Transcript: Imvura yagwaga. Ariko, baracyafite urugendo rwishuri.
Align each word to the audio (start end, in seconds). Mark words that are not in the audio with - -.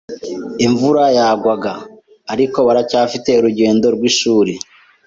Imvura 0.65 1.03
yagwaga. 1.17 1.73
Ariko, 2.33 2.57
baracyafite 2.67 3.29
urugendo 3.35 3.85
rwishuri. 3.95 4.53